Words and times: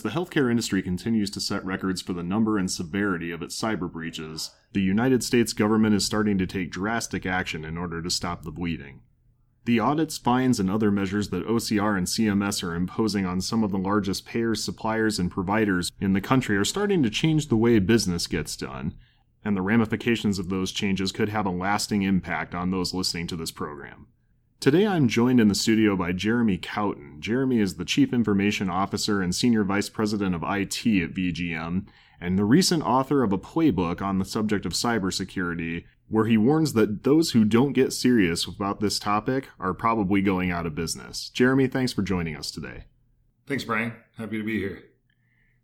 As 0.00 0.04
the 0.04 0.18
healthcare 0.18 0.50
industry 0.50 0.80
continues 0.80 1.28
to 1.32 1.42
set 1.42 1.62
records 1.62 2.00
for 2.00 2.14
the 2.14 2.22
number 2.22 2.56
and 2.56 2.70
severity 2.70 3.30
of 3.32 3.42
its 3.42 3.60
cyber 3.60 3.92
breaches, 3.92 4.50
the 4.72 4.80
United 4.80 5.22
States 5.22 5.52
government 5.52 5.94
is 5.94 6.06
starting 6.06 6.38
to 6.38 6.46
take 6.46 6.70
drastic 6.70 7.26
action 7.26 7.66
in 7.66 7.76
order 7.76 8.00
to 8.00 8.08
stop 8.08 8.42
the 8.42 8.50
bleeding. 8.50 9.02
The 9.66 9.78
audits, 9.78 10.16
fines, 10.16 10.58
and 10.58 10.70
other 10.70 10.90
measures 10.90 11.28
that 11.28 11.46
OCR 11.46 11.98
and 11.98 12.06
CMS 12.06 12.62
are 12.62 12.74
imposing 12.74 13.26
on 13.26 13.42
some 13.42 13.62
of 13.62 13.72
the 13.72 13.78
largest 13.78 14.24
payers, 14.24 14.64
suppliers, 14.64 15.18
and 15.18 15.30
providers 15.30 15.92
in 16.00 16.14
the 16.14 16.22
country 16.22 16.56
are 16.56 16.64
starting 16.64 17.02
to 17.02 17.10
change 17.10 17.48
the 17.48 17.58
way 17.58 17.78
business 17.78 18.26
gets 18.26 18.56
done, 18.56 18.94
and 19.44 19.54
the 19.54 19.60
ramifications 19.60 20.38
of 20.38 20.48
those 20.48 20.72
changes 20.72 21.12
could 21.12 21.28
have 21.28 21.44
a 21.44 21.50
lasting 21.50 22.04
impact 22.04 22.54
on 22.54 22.70
those 22.70 22.94
listening 22.94 23.26
to 23.26 23.36
this 23.36 23.50
program. 23.50 24.06
Today 24.60 24.86
I'm 24.86 25.08
joined 25.08 25.40
in 25.40 25.48
the 25.48 25.54
studio 25.54 25.96
by 25.96 26.12
Jeremy 26.12 26.58
Cowton. 26.58 27.16
Jeremy 27.18 27.60
is 27.60 27.76
the 27.76 27.84
Chief 27.86 28.12
Information 28.12 28.68
Officer 28.68 29.22
and 29.22 29.34
Senior 29.34 29.64
Vice 29.64 29.88
President 29.88 30.34
of 30.34 30.42
IT 30.42 30.84
at 30.84 31.14
VGM, 31.14 31.86
and 32.20 32.38
the 32.38 32.44
recent 32.44 32.82
author 32.82 33.22
of 33.22 33.32
a 33.32 33.38
playbook 33.38 34.02
on 34.02 34.18
the 34.18 34.24
subject 34.26 34.66
of 34.66 34.74
cybersecurity, 34.74 35.84
where 36.10 36.26
he 36.26 36.36
warns 36.36 36.74
that 36.74 37.04
those 37.04 37.30
who 37.30 37.46
don't 37.46 37.72
get 37.72 37.94
serious 37.94 38.46
about 38.46 38.80
this 38.80 38.98
topic 38.98 39.48
are 39.58 39.72
probably 39.72 40.20
going 40.20 40.50
out 40.50 40.66
of 40.66 40.74
business. 40.74 41.30
Jeremy, 41.30 41.66
thanks 41.66 41.94
for 41.94 42.02
joining 42.02 42.36
us 42.36 42.50
today. 42.50 42.84
Thanks, 43.46 43.64
Brian. 43.64 43.94
Happy 44.18 44.36
to 44.36 44.44
be 44.44 44.58
here. 44.58 44.89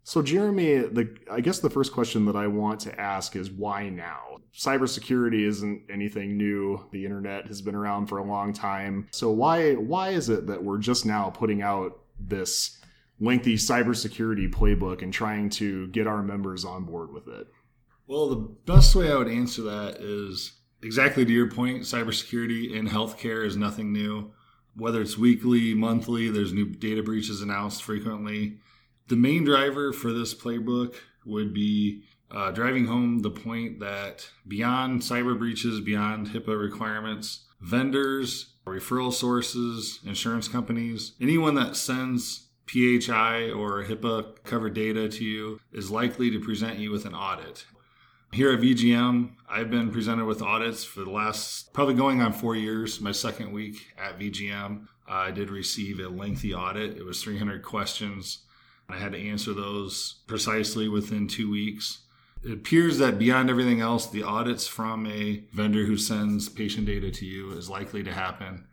So, 0.09 0.23
Jeremy, 0.23 0.77
the 0.77 1.17
I 1.29 1.41
guess 1.41 1.59
the 1.59 1.69
first 1.69 1.93
question 1.93 2.27
that 2.27 2.37
I 2.37 2.47
want 2.47 2.79
to 2.83 3.01
ask 3.01 3.35
is 3.35 3.51
why 3.51 3.89
now? 3.89 4.37
Cybersecurity 4.55 5.45
isn't 5.45 5.83
anything 5.91 6.37
new. 6.37 6.87
The 6.93 7.05
internet 7.05 7.49
has 7.49 7.61
been 7.61 7.75
around 7.75 8.07
for 8.07 8.19
a 8.19 8.25
long 8.25 8.53
time. 8.53 9.09
So 9.11 9.33
why 9.33 9.73
why 9.73 10.11
is 10.11 10.29
it 10.29 10.47
that 10.47 10.63
we're 10.63 10.79
just 10.79 11.07
now 11.07 11.31
putting 11.31 11.61
out 11.61 11.99
this 12.21 12.81
lengthy 13.19 13.57
cybersecurity 13.57 14.49
playbook 14.49 15.03
and 15.03 15.13
trying 15.13 15.51
to 15.51 15.89
get 15.89 16.07
our 16.07 16.23
members 16.23 16.65
on 16.65 16.85
board 16.85 17.13
with 17.13 17.27
it? 17.27 17.49
Well, 18.07 18.29
the 18.29 18.37
best 18.37 18.95
way 18.95 19.11
I 19.11 19.17
would 19.17 19.27
answer 19.27 19.63
that 19.63 19.97
is 19.97 20.53
exactly 20.85 21.25
to 21.25 21.33
your 21.33 21.51
point. 21.51 21.83
Cybersecurity 21.83 22.77
in 22.77 22.89
healthcare 22.89 23.45
is 23.45 23.57
nothing 23.57 23.93
new. 23.93 24.31
Whether 24.77 25.03
it's 25.03 25.19
weekly, 25.19 25.75
monthly, 25.75 26.31
there's 26.31 26.53
new 26.53 26.67
data 26.67 27.03
breaches 27.03 27.43
announced 27.43 27.83
frequently 27.83 28.61
the 29.09 29.17
main 29.17 29.45
driver 29.45 29.93
for 29.93 30.13
this 30.13 30.35
playbook 30.35 30.97
would 31.25 31.53
be 31.53 32.03
uh, 32.31 32.51
driving 32.51 32.87
home 32.87 33.21
the 33.21 33.31
point 33.31 33.81
that 33.81 34.29
beyond 34.47 35.01
cyber 35.01 35.39
breaches, 35.39 35.81
beyond 35.81 36.29
HIPAA 36.29 36.61
requirements, 36.61 37.45
vendors, 37.61 38.55
referral 38.67 39.13
sources, 39.13 40.01
insurance 40.05 40.49
companies, 40.49 41.13
anyone 41.21 41.55
that 41.55 41.77
sends 41.77 42.49
PHI 42.67 43.51
or 43.53 43.85
HIPAA 43.85 44.43
covered 44.43 44.75
data 44.75 45.09
to 45.09 45.25
you 45.25 45.61
is 45.73 45.91
likely 45.91 46.31
to 46.31 46.41
present 46.41 46.79
you 46.79 46.91
with 46.91 47.05
an 47.05 47.15
audit. 47.15 47.65
Here 48.33 48.53
at 48.53 48.61
VGM, 48.61 49.35
I've 49.49 49.71
been 49.71 49.93
presented 49.93 50.25
with 50.25 50.43
audits 50.43 50.85
for 50.85 51.05
the 51.05 51.11
last 51.11 51.73
probably 51.73 51.95
going 51.95 52.21
on 52.21 52.33
four 52.33 52.57
years. 52.57 53.01
My 53.01 53.13
second 53.13 53.53
week 53.53 53.87
at 53.97 54.19
VGM, 54.19 54.89
I 55.07 55.31
did 55.31 55.49
receive 55.49 56.01
a 56.01 56.09
lengthy 56.09 56.53
audit. 56.53 56.97
It 56.97 57.05
was 57.05 57.23
300 57.23 57.63
questions 57.63 58.41
I 58.89 58.99
had 58.99 59.13
to 59.13 59.19
answer 59.19 59.53
those 59.53 60.23
precisely 60.27 60.89
within 60.89 61.29
two 61.29 61.51
weeks. 61.51 62.01
It 62.45 62.53
appears 62.53 62.99
that 62.99 63.19
beyond 63.19 63.51
everything 63.51 63.81
else, 63.81 64.07
the 64.07 64.23
audits 64.23 64.69
from 64.69 65.07
a 65.07 65.43
vendor 65.53 65.85
who 65.85 65.97
sends 65.97 66.49
patient 66.49 66.87
data 66.87 67.11
to 67.11 67.27
you 67.27 67.53
is 67.53 67.69
likely 67.69 68.03
to 68.05 68.13
happen. 68.13 68.67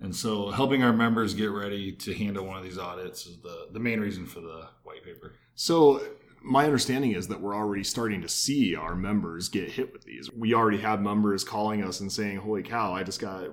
And 0.00 0.14
so 0.14 0.50
helping 0.50 0.82
our 0.82 0.92
members 0.92 1.34
get 1.34 1.50
ready 1.50 1.92
to 1.92 2.14
handle 2.14 2.46
one 2.46 2.56
of 2.56 2.62
these 2.62 2.78
audits 2.78 3.26
is 3.26 3.40
the, 3.42 3.68
the 3.72 3.80
main 3.80 4.00
reason 4.00 4.26
for 4.26 4.40
the 4.40 4.68
white 4.84 5.04
paper. 5.04 5.34
So 5.54 6.00
my 6.40 6.64
understanding 6.64 7.12
is 7.12 7.28
that 7.28 7.40
we're 7.40 7.56
already 7.56 7.84
starting 7.84 8.22
to 8.22 8.28
see 8.28 8.74
our 8.76 8.94
members 8.94 9.48
get 9.48 9.70
hit 9.70 9.92
with 9.92 10.04
these. 10.04 10.30
We 10.32 10.54
already 10.54 10.78
have 10.78 11.00
members 11.00 11.44
calling 11.44 11.82
us 11.82 12.00
and 12.00 12.10
saying, 12.10 12.38
Holy 12.38 12.62
cow, 12.62 12.94
I 12.94 13.02
just 13.02 13.20
got 13.20 13.44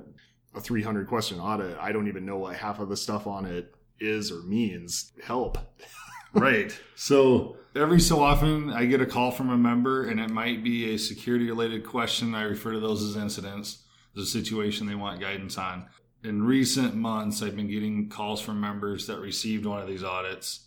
a 0.54 0.62
300 0.62 1.08
question 1.08 1.40
audit. 1.40 1.78
I 1.80 1.92
don't 1.92 2.08
even 2.08 2.26
know 2.26 2.38
what 2.38 2.56
half 2.56 2.80
of 2.80 2.90
the 2.90 2.98
stuff 2.98 3.28
on 3.28 3.46
it 3.46 3.74
is 4.00 4.32
or 4.32 4.42
means. 4.44 5.12
Help. 5.24 5.58
right. 6.36 6.78
So 6.96 7.58
every 7.76 8.00
so 8.00 8.22
often 8.22 8.72
I 8.72 8.86
get 8.86 9.02
a 9.02 9.06
call 9.06 9.32
from 9.32 9.50
a 9.50 9.58
member 9.58 10.06
and 10.06 10.20
it 10.20 10.30
might 10.30 10.64
be 10.64 10.94
a 10.94 10.98
security 10.98 11.50
related 11.50 11.86
question. 11.86 12.36
I 12.36 12.44
refer 12.44 12.72
to 12.74 12.80
those 12.80 13.04
as 13.04 13.16
incidents, 13.16 13.80
the 14.14 14.26
situation 14.26 14.88
they 14.88 14.96
want 14.96 15.20
guidance 15.20 15.58
on. 15.58 15.86
In 16.24 16.44
recent 16.44 16.96
months, 16.96 17.44
I've 17.44 17.56
been 17.56 17.70
getting 17.70 18.10
calls 18.10 18.42
from 18.42 18.60
members 18.60 19.08
that 19.08 19.20
received 19.20 19.66
one 19.66 19.82
of 19.82 19.88
these 19.88 20.04
audits. 20.04 20.62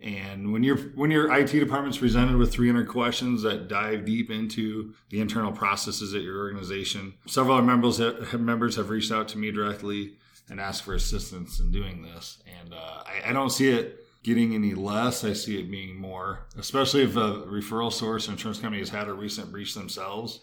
And 0.00 0.52
when 0.52 0.64
your 0.64 0.76
when 0.76 1.10
your 1.10 1.32
IT 1.32 1.52
department's 1.52 1.98
presented 1.98 2.36
with 2.36 2.52
300 2.52 2.88
questions 2.88 3.42
that 3.42 3.68
dive 3.68 4.04
deep 4.04 4.30
into 4.30 4.92
the 5.10 5.20
internal 5.20 5.52
processes 5.52 6.14
at 6.14 6.22
your 6.22 6.38
organization, 6.38 7.14
several 7.26 7.62
members 7.62 7.98
have, 7.98 8.38
members 8.40 8.76
have 8.76 8.90
reached 8.90 9.12
out 9.12 9.28
to 9.28 9.38
me 9.38 9.52
directly 9.52 10.14
and 10.50 10.60
asked 10.60 10.82
for 10.82 10.94
assistance 10.94 11.60
in 11.60 11.70
doing 11.70 12.02
this. 12.02 12.42
And 12.60 12.74
uh, 12.74 13.04
I, 13.06 13.30
I 13.30 13.32
don't 13.32 13.50
see 13.50 13.70
it 13.70 14.03
getting 14.24 14.54
any 14.54 14.74
less. 14.74 15.22
I 15.22 15.34
see 15.34 15.60
it 15.60 15.70
being 15.70 15.96
more, 16.00 16.46
especially 16.58 17.02
if 17.04 17.14
a 17.14 17.44
referral 17.46 17.92
source 17.92 18.26
or 18.26 18.32
insurance 18.32 18.58
company 18.58 18.80
has 18.80 18.88
had 18.88 19.06
a 19.06 19.12
recent 19.12 19.52
breach 19.52 19.74
themselves. 19.74 20.40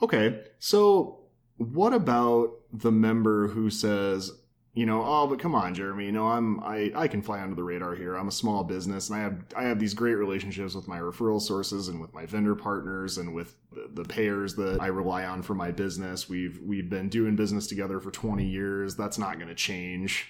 Okay. 0.00 0.42
So 0.58 1.20
what 1.56 1.94
about 1.94 2.52
the 2.72 2.92
member 2.92 3.48
who 3.48 3.70
says, 3.70 4.30
you 4.74 4.84
know, 4.84 5.02
oh, 5.02 5.26
but 5.26 5.38
come 5.38 5.54
on, 5.54 5.72
Jeremy, 5.72 6.04
you 6.04 6.12
know, 6.12 6.26
I'm 6.26 6.60
I, 6.60 6.92
I 6.94 7.08
can 7.08 7.22
fly 7.22 7.40
under 7.40 7.54
the 7.54 7.62
radar 7.62 7.94
here. 7.94 8.16
I'm 8.16 8.28
a 8.28 8.32
small 8.32 8.62
business 8.62 9.08
and 9.08 9.18
I 9.18 9.22
have 9.22 9.44
I 9.56 9.62
have 9.62 9.78
these 9.78 9.94
great 9.94 10.16
relationships 10.16 10.74
with 10.74 10.86
my 10.86 10.98
referral 10.98 11.40
sources 11.40 11.88
and 11.88 12.00
with 12.00 12.12
my 12.12 12.26
vendor 12.26 12.54
partners 12.54 13.16
and 13.16 13.34
with 13.34 13.54
the, 13.72 13.88
the 14.02 14.04
payers 14.06 14.54
that 14.56 14.82
I 14.82 14.88
rely 14.88 15.24
on 15.24 15.42
for 15.42 15.54
my 15.54 15.70
business. 15.70 16.28
We've 16.28 16.60
we've 16.60 16.90
been 16.90 17.08
doing 17.08 17.36
business 17.36 17.68
together 17.68 18.00
for 18.00 18.10
20 18.10 18.44
years. 18.44 18.96
That's 18.96 19.16
not 19.16 19.36
going 19.36 19.48
to 19.48 19.54
change. 19.54 20.28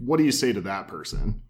What 0.00 0.18
do 0.18 0.24
you 0.24 0.32
say 0.32 0.52
to 0.52 0.60
that 0.62 0.88
person? 0.88 1.42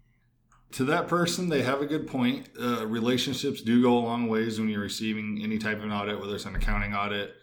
To 0.71 0.83
that 0.85 1.07
person, 1.07 1.49
they 1.49 1.61
have 1.61 1.81
a 1.81 1.85
good 1.85 2.07
point. 2.07 2.49
Uh, 2.59 2.85
relationships 2.85 3.61
do 3.61 3.81
go 3.81 3.97
a 3.97 3.99
long 3.99 4.27
ways 4.27 4.59
when 4.59 4.69
you're 4.69 4.81
receiving 4.81 5.39
any 5.41 5.57
type 5.57 5.77
of 5.77 5.85
an 5.85 5.91
audit, 5.91 6.19
whether 6.19 6.35
it's 6.35 6.45
an 6.45 6.55
accounting 6.55 6.93
audit, 6.93 7.35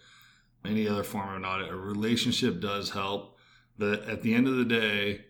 any 0.64 0.86
other 0.86 1.02
form 1.02 1.30
of 1.30 1.36
an 1.36 1.44
audit. 1.44 1.70
A 1.70 1.76
relationship 1.76 2.60
does 2.60 2.90
help. 2.90 3.36
But 3.78 4.04
at 4.08 4.22
the 4.22 4.34
end 4.34 4.46
of 4.46 4.56
the 4.56 4.64
day, 4.64 5.24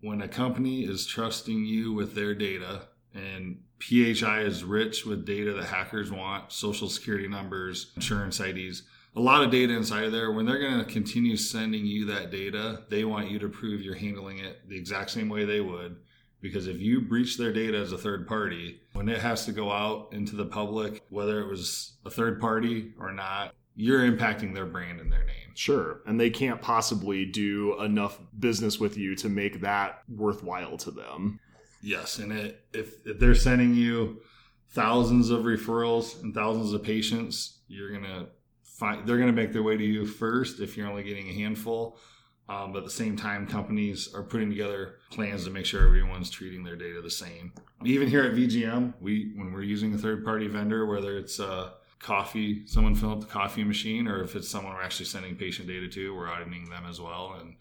when 0.00 0.22
a 0.22 0.28
company 0.28 0.84
is 0.84 1.06
trusting 1.06 1.64
you 1.64 1.92
with 1.92 2.14
their 2.14 2.34
data 2.34 2.88
and 3.12 3.60
PHI 3.80 4.42
is 4.42 4.64
rich 4.64 5.04
with 5.04 5.26
data 5.26 5.52
that 5.54 5.64
hackers 5.64 6.10
want, 6.10 6.52
social 6.52 6.88
security 6.88 7.28
numbers, 7.28 7.92
insurance 7.96 8.40
IDs, 8.40 8.84
a 9.16 9.20
lot 9.20 9.44
of 9.44 9.50
data 9.50 9.74
inside 9.74 10.04
of 10.04 10.12
there. 10.12 10.32
When 10.32 10.46
they're 10.46 10.58
going 10.58 10.78
to 10.78 10.90
continue 10.90 11.36
sending 11.36 11.84
you 11.84 12.06
that 12.06 12.30
data, 12.30 12.84
they 12.88 13.04
want 13.04 13.30
you 13.30 13.38
to 13.40 13.48
prove 13.48 13.80
you're 13.80 13.94
handling 13.94 14.38
it 14.38 14.68
the 14.68 14.76
exact 14.76 15.10
same 15.10 15.28
way 15.28 15.44
they 15.44 15.60
would 15.60 15.96
because 16.44 16.68
if 16.68 16.78
you 16.78 17.00
breach 17.00 17.38
their 17.38 17.54
data 17.54 17.78
as 17.78 17.92
a 17.92 17.96
third 17.96 18.28
party, 18.28 18.78
when 18.92 19.08
it 19.08 19.18
has 19.18 19.46
to 19.46 19.50
go 19.50 19.72
out 19.72 20.08
into 20.12 20.36
the 20.36 20.44
public, 20.44 21.02
whether 21.08 21.40
it 21.40 21.48
was 21.48 21.94
a 22.04 22.10
third 22.10 22.38
party 22.38 22.92
or 23.00 23.12
not, 23.12 23.54
you're 23.74 24.02
impacting 24.02 24.52
their 24.52 24.66
brand 24.66 25.00
and 25.00 25.10
their 25.10 25.24
name. 25.24 25.54
Sure. 25.54 26.02
And 26.04 26.20
they 26.20 26.28
can't 26.28 26.60
possibly 26.60 27.24
do 27.24 27.80
enough 27.80 28.20
business 28.38 28.78
with 28.78 28.98
you 28.98 29.16
to 29.16 29.30
make 29.30 29.62
that 29.62 30.02
worthwhile 30.06 30.76
to 30.76 30.90
them. 30.90 31.40
Yes. 31.82 32.18
And 32.18 32.30
it, 32.30 32.62
if, 32.74 33.06
if 33.06 33.18
they're 33.18 33.34
sending 33.34 33.74
you 33.74 34.20
thousands 34.68 35.30
of 35.30 35.44
referrals 35.44 36.22
and 36.22 36.34
thousands 36.34 36.74
of 36.74 36.82
patients, 36.82 37.60
you're 37.68 37.90
going 37.90 38.04
to 38.04 38.26
find 38.62 39.08
they're 39.08 39.16
going 39.16 39.34
to 39.34 39.42
make 39.42 39.54
their 39.54 39.62
way 39.62 39.78
to 39.78 39.84
you 39.84 40.04
first 40.04 40.60
if 40.60 40.76
you're 40.76 40.88
only 40.88 41.04
getting 41.04 41.30
a 41.30 41.32
handful 41.32 41.96
um, 42.48 42.72
but 42.72 42.78
at 42.78 42.84
the 42.84 42.90
same 42.90 43.16
time, 43.16 43.46
companies 43.46 44.12
are 44.14 44.22
putting 44.22 44.50
together 44.50 44.96
plans 45.10 45.44
to 45.44 45.50
make 45.50 45.64
sure 45.64 45.86
everyone's 45.86 46.30
treating 46.30 46.62
their 46.62 46.76
data 46.76 47.00
the 47.00 47.10
same. 47.10 47.52
Even 47.84 48.08
here 48.08 48.24
at 48.24 48.34
VGM, 48.34 48.94
we 49.00 49.32
when 49.36 49.52
we're 49.52 49.62
using 49.62 49.94
a 49.94 49.98
third 49.98 50.24
party 50.24 50.46
vendor, 50.46 50.86
whether 50.86 51.16
it's 51.16 51.40
uh, 51.40 51.70
coffee, 51.98 52.66
someone 52.66 52.94
fill 52.94 53.12
up 53.12 53.20
the 53.20 53.26
coffee 53.26 53.64
machine, 53.64 54.06
or 54.06 54.22
if 54.22 54.36
it's 54.36 54.48
someone 54.48 54.74
we're 54.74 54.82
actually 54.82 55.06
sending 55.06 55.36
patient 55.36 55.66
data 55.66 55.88
to, 55.88 56.14
we're 56.14 56.28
auditing 56.28 56.68
them 56.68 56.84
as 56.86 57.00
well. 57.00 57.36
And 57.40 57.56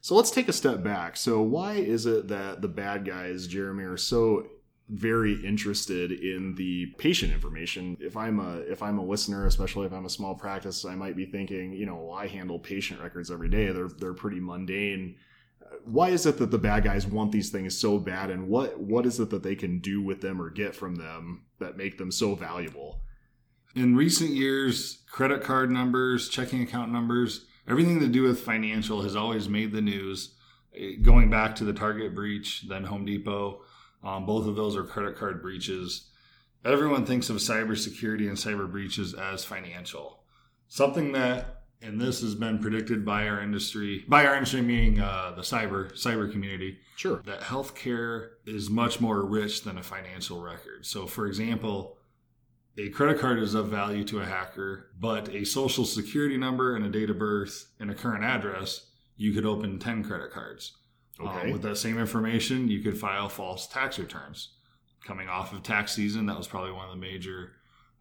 so 0.00 0.16
let's 0.16 0.32
take 0.32 0.48
a 0.48 0.52
step 0.52 0.82
back. 0.82 1.16
So 1.16 1.40
why 1.40 1.74
is 1.74 2.06
it 2.06 2.26
that 2.26 2.60
the 2.60 2.68
bad 2.68 3.06
guys, 3.06 3.46
Jeremy, 3.46 3.84
are 3.84 3.96
so 3.96 4.48
very 4.88 5.34
interested 5.44 6.12
in 6.12 6.54
the 6.54 6.86
patient 6.98 7.32
information. 7.32 7.96
If 8.00 8.16
I'm 8.16 8.40
a 8.40 8.58
if 8.58 8.82
I'm 8.82 8.98
a 8.98 9.04
listener, 9.04 9.46
especially 9.46 9.86
if 9.86 9.92
I'm 9.92 10.04
a 10.04 10.10
small 10.10 10.34
practice, 10.34 10.84
I 10.84 10.94
might 10.94 11.16
be 11.16 11.26
thinking, 11.26 11.72
you 11.72 11.86
know, 11.86 12.10
I 12.12 12.26
handle 12.26 12.58
patient 12.58 13.00
records 13.00 13.30
every 13.30 13.48
day. 13.48 13.72
They're 13.72 13.88
they're 13.88 14.14
pretty 14.14 14.40
mundane. 14.40 15.16
Why 15.84 16.10
is 16.10 16.26
it 16.26 16.38
that 16.38 16.50
the 16.50 16.58
bad 16.58 16.84
guys 16.84 17.06
want 17.06 17.32
these 17.32 17.50
things 17.50 17.78
so 17.78 17.98
bad, 17.98 18.30
and 18.30 18.48
what 18.48 18.78
what 18.78 19.06
is 19.06 19.18
it 19.18 19.30
that 19.30 19.42
they 19.42 19.54
can 19.54 19.78
do 19.78 20.02
with 20.02 20.20
them 20.20 20.40
or 20.40 20.50
get 20.50 20.74
from 20.74 20.96
them 20.96 21.44
that 21.58 21.76
make 21.76 21.96
them 21.96 22.10
so 22.10 22.34
valuable? 22.34 23.00
In 23.74 23.96
recent 23.96 24.30
years, 24.30 25.02
credit 25.10 25.42
card 25.42 25.70
numbers, 25.70 26.28
checking 26.28 26.60
account 26.60 26.92
numbers, 26.92 27.46
everything 27.66 28.00
to 28.00 28.08
do 28.08 28.22
with 28.24 28.40
financial 28.40 29.02
has 29.02 29.16
always 29.16 29.48
made 29.48 29.72
the 29.72 29.80
news. 29.80 30.34
Going 31.00 31.30
back 31.30 31.54
to 31.56 31.64
the 31.64 31.72
Target 31.72 32.14
breach, 32.14 32.64
then 32.68 32.84
Home 32.84 33.06
Depot 33.06 33.62
Um, 34.02 34.26
both 34.26 34.46
of 34.46 34.56
those 34.56 34.76
are 34.76 34.84
credit 34.84 35.16
card 35.16 35.42
breaches. 35.42 36.08
Everyone 36.64 37.04
thinks 37.06 37.28
of 37.30 37.36
cybersecurity 37.36 38.28
and 38.28 38.36
cyber 38.36 38.70
breaches 38.70 39.14
as 39.14 39.44
financial. 39.44 40.22
Something 40.68 41.12
that, 41.12 41.62
and 41.80 42.00
this 42.00 42.20
has 42.22 42.34
been 42.34 42.58
predicted 42.60 43.04
by 43.04 43.28
our 43.28 43.40
industry, 43.40 44.04
by 44.08 44.26
our 44.26 44.34
industry 44.34 44.62
meaning 44.62 45.00
uh, 45.00 45.32
the 45.34 45.42
cyber 45.42 45.92
cyber 45.94 46.30
community, 46.30 46.78
Sure. 46.96 47.20
that 47.26 47.40
healthcare 47.40 48.30
is 48.46 48.70
much 48.70 49.00
more 49.00 49.24
rich 49.24 49.62
than 49.62 49.78
a 49.78 49.82
financial 49.82 50.40
record. 50.40 50.86
So, 50.86 51.06
for 51.06 51.26
example, 51.26 51.98
a 52.78 52.88
credit 52.90 53.18
card 53.18 53.38
is 53.38 53.54
of 53.54 53.68
value 53.68 54.04
to 54.04 54.20
a 54.20 54.24
hacker, 54.24 54.90
but 54.98 55.28
a 55.28 55.44
social 55.44 55.84
security 55.84 56.36
number 56.38 56.74
and 56.76 56.84
a 56.84 56.88
date 56.88 57.10
of 57.10 57.18
birth 57.18 57.66
and 57.80 57.90
a 57.90 57.94
current 57.94 58.24
address, 58.24 58.86
you 59.16 59.32
could 59.32 59.44
open 59.44 59.78
10 59.78 60.04
credit 60.04 60.30
cards. 60.32 60.76
Um, 61.20 61.28
Okay. 61.28 61.52
with 61.52 61.62
that 61.62 61.76
same 61.76 61.98
information, 61.98 62.68
you 62.68 62.80
could 62.80 62.98
file 62.98 63.28
false 63.28 63.66
tax 63.66 63.98
returns. 63.98 64.50
Coming 65.04 65.28
off 65.28 65.52
of 65.52 65.62
tax 65.62 65.92
season, 65.92 66.26
that 66.26 66.38
was 66.38 66.46
probably 66.48 66.72
one 66.72 66.84
of 66.88 66.90
the 66.92 67.00
major 67.00 67.52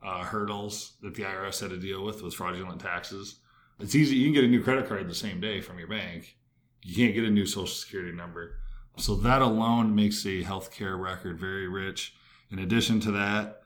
uh, 0.04 0.24
hurdles 0.24 0.94
that 1.02 1.13
the 1.16 1.24
IRS 1.24 1.60
had 1.62 1.69
to 1.72 1.78
deal 1.78 2.04
with 2.04 2.22
was 2.24 2.34
fraudulent 2.36 2.80
taxes. 2.81 3.36
It's 3.80 3.96
easy; 3.96 4.16
you 4.16 4.25
can 4.25 4.34
get 4.34 4.44
a 4.44 4.48
new 4.48 4.63
credit 4.63 4.88
card 4.88 5.08
the 5.10 5.16
same 5.16 5.40
day 5.42 5.62
from 5.62 5.78
your 5.80 5.88
bank. 5.88 6.38
You 6.84 6.96
can't 6.96 7.13
get 7.13 7.24
a 7.24 7.30
new 7.30 7.46
social 7.46 7.68
security 7.68 8.12
number. 8.16 8.56
So 8.98 9.16
that 9.16 9.42
alone 9.42 9.94
makes 9.96 10.25
a 10.25 10.44
healthcare 10.44 11.00
record 11.00 11.40
very 11.40 11.68
rich. 11.68 12.13
In 12.52 12.60
addition 12.60 13.00
to 13.02 13.12
that, 13.12 13.62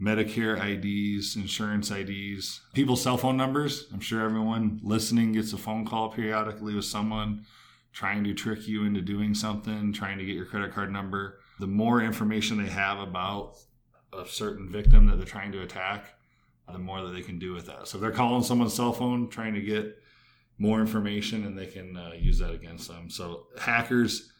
Medicare 0.00 0.56
IDs, 0.58 1.36
insurance 1.36 1.90
IDs, 1.90 2.60
people's 2.72 3.02
cell 3.02 3.16
phone 3.16 3.36
numbers. 3.36 3.86
I'm 3.92 4.00
sure 4.00 4.20
everyone 4.24 4.80
listening 4.82 5.32
gets 5.32 5.52
a 5.52 5.58
phone 5.58 5.84
call 5.86 6.08
periodically 6.10 6.74
with 6.74 6.84
someone 6.84 7.46
trying 7.94 8.24
to 8.24 8.34
trick 8.34 8.66
you 8.66 8.84
into 8.84 9.00
doing 9.00 9.34
something, 9.34 9.92
trying 9.92 10.18
to 10.18 10.24
get 10.24 10.34
your 10.34 10.44
credit 10.44 10.74
card 10.74 10.92
number. 10.92 11.38
The 11.60 11.66
more 11.66 12.02
information 12.02 12.62
they 12.62 12.68
have 12.68 12.98
about 12.98 13.54
a 14.12 14.26
certain 14.26 14.68
victim 14.68 15.06
that 15.06 15.16
they're 15.16 15.24
trying 15.24 15.52
to 15.52 15.62
attack, 15.62 16.14
the 16.70 16.78
more 16.78 17.02
that 17.02 17.12
they 17.12 17.22
can 17.22 17.38
do 17.38 17.52
with 17.52 17.66
that. 17.66 17.86
So 17.86 17.96
if 17.96 18.02
they're 18.02 18.10
calling 18.10 18.42
someone's 18.42 18.74
cell 18.74 18.92
phone 18.92 19.28
trying 19.28 19.54
to 19.54 19.60
get 19.60 19.96
more 20.58 20.80
information 20.80 21.46
and 21.46 21.56
they 21.56 21.66
can 21.66 21.96
uh, 21.96 22.12
use 22.16 22.38
that 22.40 22.52
against 22.52 22.88
them. 22.88 23.10
So 23.10 23.46
hackers, 23.58 24.32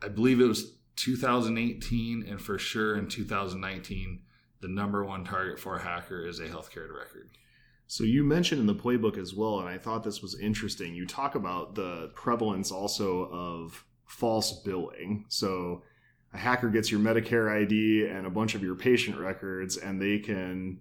I 0.00 0.08
believe 0.08 0.40
it 0.40 0.46
was 0.46 0.76
2018 0.96 2.26
and 2.28 2.40
for 2.40 2.58
sure 2.58 2.96
in 2.96 3.08
2019, 3.08 4.20
the 4.60 4.68
number 4.68 5.04
one 5.04 5.24
target 5.24 5.58
for 5.58 5.76
a 5.76 5.82
hacker 5.82 6.24
is 6.24 6.38
a 6.38 6.46
healthcare 6.46 6.88
record. 6.88 7.30
So 7.86 8.02
you 8.04 8.24
mentioned 8.24 8.60
in 8.60 8.66
the 8.66 8.74
playbook 8.74 9.18
as 9.18 9.34
well, 9.34 9.60
and 9.60 9.68
I 9.68 9.78
thought 9.78 10.04
this 10.04 10.22
was 10.22 10.38
interesting. 10.38 10.94
You 10.94 11.06
talk 11.06 11.34
about 11.34 11.74
the 11.74 12.10
prevalence 12.14 12.72
also 12.72 13.28
of 13.30 13.84
false 14.06 14.62
billing. 14.62 15.26
So 15.28 15.82
a 16.32 16.38
hacker 16.38 16.70
gets 16.70 16.90
your 16.90 17.00
Medicare 17.00 17.50
ID 17.50 18.06
and 18.06 18.26
a 18.26 18.30
bunch 18.30 18.54
of 18.54 18.62
your 18.62 18.74
patient 18.74 19.18
records, 19.18 19.76
and 19.76 20.00
they 20.00 20.18
can 20.18 20.80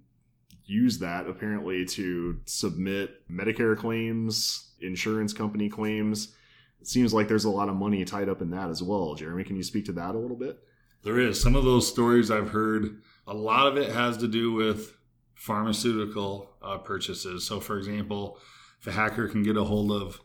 use 0.65 0.97
that 1.00 1.27
apparently 1.27 1.85
to 1.85 2.39
submit 2.45 3.29
Medicare 3.29 3.77
claims, 3.77 4.71
insurance 4.79 5.33
company 5.33 5.69
claims. 5.69 6.33
It 6.79 6.88
seems 6.88 7.13
like 7.13 7.27
there's 7.27 7.45
a 7.45 7.50
lot 7.50 7.69
of 7.69 7.75
money 7.75 8.03
tied 8.05 8.29
up 8.29 8.41
in 8.41 8.50
that 8.51 8.69
as 8.69 8.81
well. 8.81 9.15
Jeremy, 9.15 9.44
can 9.44 9.55
you 9.55 9.63
speak 9.63 9.85
to 9.85 9.94
that 9.94 10.15
a 10.15 10.19
little 10.19 10.38
bit? 10.38 10.59
There 11.03 11.19
is 11.19 11.39
some 11.39 11.55
of 11.55 11.65
those 11.65 11.88
stories 11.88 12.31
I've 12.31 12.50
heard. 12.51 13.01
A 13.27 13.33
lot 13.33 13.67
of 13.67 13.77
it 13.77 13.91
has 13.91 14.17
to 14.17 14.27
do 14.27 14.53
with 14.53 14.95
pharmaceutical 15.43 16.49
uh, 16.61 16.77
purchases. 16.77 17.45
So, 17.45 17.59
for 17.59 17.77
example, 17.77 18.37
if 18.79 18.87
a 18.87 18.93
hacker 18.93 19.27
can 19.27 19.43
get 19.43 19.57
a 19.57 19.63
hold 19.65 19.91
of 19.91 20.21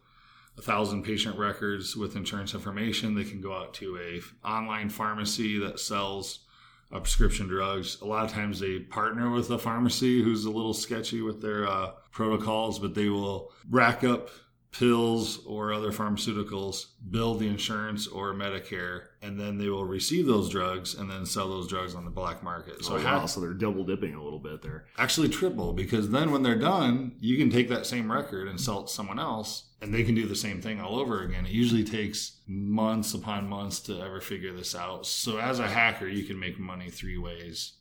a 0.57 0.63
thousand 0.63 1.03
patient 1.03 1.37
records 1.37 1.97
with 1.97 2.15
insurance 2.15 2.55
information, 2.55 3.17
they 3.17 3.25
can 3.25 3.41
go 3.41 3.53
out 3.53 3.75
to 3.75 3.99
a 3.99 4.47
online 4.47 4.89
pharmacy 4.89 5.59
that 5.59 5.81
sells 5.81 6.47
uh, 6.93 7.01
prescription 7.01 7.49
drugs. 7.49 8.01
A 8.01 8.05
lot 8.05 8.27
of 8.27 8.31
times 8.31 8.61
they 8.61 8.79
partner 8.79 9.29
with 9.29 9.51
a 9.51 9.59
pharmacy 9.59 10.23
who's 10.23 10.45
a 10.45 10.53
little 10.53 10.73
sketchy 10.73 11.21
with 11.21 11.43
their 11.43 11.67
uh, 11.67 11.91
protocols, 12.13 12.79
but 12.79 12.95
they 12.95 13.09
will 13.09 13.51
rack 13.69 14.05
up 14.05 14.31
pills 14.71 15.45
or 15.47 15.73
other 15.73 15.91
pharmaceuticals, 15.91 16.87
bill 17.11 17.35
the 17.35 17.49
insurance 17.49 18.07
or 18.07 18.35
Medicare, 18.35 19.05
and 19.23 19.39
then 19.41 19.59
they 19.59 19.69
will 19.69 19.85
receive 19.85 20.27
those 20.27 20.49
drugs 20.51 20.95
and 20.95 21.11
then 21.11 21.25
sell 21.25 21.49
those 21.49 21.69
drugs 21.69 21.95
on 21.95 22.05
the 22.05 22.11
black 22.11 22.43
market. 22.43 22.85
So 22.85 22.95
oh, 22.95 22.99
hack- 22.99 23.21
wow, 23.21 23.27
so 23.27 23.41
they're 23.41 23.55
double 23.55 23.85
dipping 23.85 24.15
a 24.15 24.23
little 24.23 24.39
bit 24.39 24.63
there. 24.63 24.85
actually 24.99 25.31
triple 25.31 25.73
because 25.73 26.11
then 26.11 26.31
when 26.31 26.43
they're 26.43 26.59
done, 26.59 27.13
you 27.19 27.37
can 27.39 27.51
take 27.51 27.69
that 27.71 27.87
same 27.87 28.13
record 28.13 28.49
and 28.49 28.61
sell 28.61 28.81
it 28.81 28.89
to 28.89 28.93
someone 28.93 29.19
else 29.19 29.65
and 29.81 29.95
they 29.95 30.03
can 30.03 30.15
do 30.15 30.27
the 30.27 30.37
same 30.37 30.61
thing 30.61 30.81
all 30.81 30.99
over 30.99 31.23
again. 31.23 31.47
It 31.47 31.53
usually 31.53 31.85
takes 31.85 32.41
months 32.47 33.15
upon 33.15 33.49
months 33.49 33.81
to 33.81 34.01
ever 34.01 34.21
figure 34.21 34.53
this 34.53 34.75
out. 34.75 35.07
So 35.07 35.39
as 35.39 35.61
a 35.61 35.69
hacker, 35.69 36.09
you 36.09 36.25
can 36.25 36.39
make 36.39 36.59
money 36.59 36.91
three 36.91 37.19
ways 37.19 37.75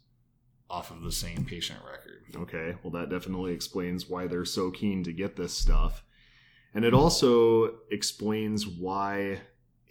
off 0.69 0.91
of 0.91 1.01
the 1.01 1.11
same 1.11 1.45
patient 1.45 1.79
record. 1.89 2.23
Okay, 2.35 2.75
well, 2.83 2.91
that 2.91 3.09
definitely 3.09 3.53
explains 3.53 4.09
why 4.09 4.27
they're 4.27 4.45
so 4.45 4.69
keen 4.69 5.03
to 5.03 5.13
get 5.13 5.35
this 5.35 5.53
stuff. 5.53 6.03
And 6.73 6.85
it 6.85 6.93
also 6.93 7.75
explains 7.91 8.67
why 8.67 9.41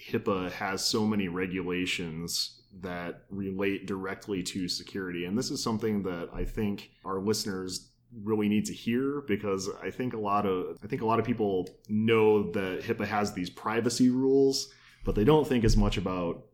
HIPAA 0.00 0.52
has 0.52 0.84
so 0.84 1.06
many 1.06 1.28
regulations 1.28 2.62
that 2.80 3.22
relate 3.30 3.86
directly 3.86 4.42
to 4.42 4.68
security. 4.68 5.24
And 5.24 5.36
this 5.36 5.50
is 5.50 5.62
something 5.62 6.02
that 6.02 6.28
I 6.32 6.44
think 6.44 6.90
our 7.04 7.18
listeners 7.18 7.90
really 8.22 8.48
need 8.48 8.64
to 8.66 8.72
hear 8.72 9.22
because 9.26 9.68
I 9.82 9.90
think 9.90 10.14
a 10.14 10.18
lot 10.18 10.46
of 10.46 10.78
I 10.82 10.86
think 10.86 11.02
a 11.02 11.06
lot 11.06 11.18
of 11.18 11.24
people 11.24 11.68
know 11.88 12.50
that 12.52 12.82
HIPAA 12.82 13.06
has 13.06 13.32
these 13.32 13.50
privacy 13.50 14.10
rules, 14.10 14.72
but 15.04 15.14
they 15.14 15.24
don't 15.24 15.46
think 15.46 15.64
as 15.64 15.76
much 15.76 15.96
about 15.96 16.44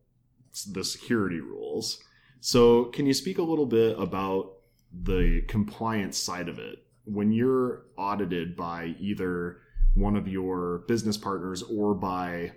the 0.71 0.85
security 0.85 1.41
rules. 1.41 2.03
So, 2.41 2.87
can 2.87 3.07
you 3.07 3.15
speak 3.15 3.39
a 3.39 3.43
little 3.43 3.67
bit 3.67 3.99
about 3.99 4.55
the 4.93 5.43
compliance 5.49 6.19
side 6.19 6.49
of 6.49 6.59
it? 6.59 6.85
When 7.05 7.33
you're 7.33 7.85
audited 7.97 8.57
by 8.57 8.95
either 8.99 9.62
one 9.95 10.17
of 10.17 10.29
your 10.29 10.79
business 10.89 11.17
partners 11.17 11.63
or 11.63 11.95
by 11.95 12.53